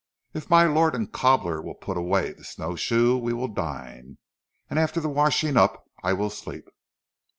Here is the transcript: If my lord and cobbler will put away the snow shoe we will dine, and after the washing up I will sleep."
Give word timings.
If 0.33 0.49
my 0.49 0.63
lord 0.65 0.95
and 0.95 1.11
cobbler 1.13 1.61
will 1.61 1.75
put 1.75 1.95
away 1.95 2.31
the 2.33 2.43
snow 2.43 2.75
shoe 2.75 3.19
we 3.19 3.33
will 3.33 3.47
dine, 3.47 4.17
and 4.67 4.79
after 4.79 4.99
the 4.99 5.07
washing 5.09 5.57
up 5.57 5.85
I 6.03 6.11
will 6.13 6.31
sleep." 6.31 6.67